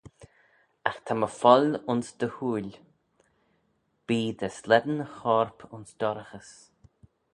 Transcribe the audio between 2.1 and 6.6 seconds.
dty hooyl, bee dty slane chorp ayns dorraghys.